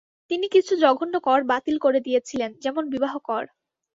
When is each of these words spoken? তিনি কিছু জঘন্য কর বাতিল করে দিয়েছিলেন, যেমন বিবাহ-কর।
তিনি 0.31 0.45
কিছু 0.49 0.73
জঘন্য 0.75 1.15
কর 1.23 1.39
বাতিল 1.43 1.75
করে 1.79 1.99
দিয়েছিলেন, 1.99 2.51
যেমন 2.59 2.83
বিবাহ-কর। 2.89 3.43